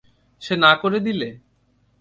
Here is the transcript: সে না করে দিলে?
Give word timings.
সে 0.41 0.53
না 0.63 0.71
করে 0.81 0.99
দিলে? 0.99 1.29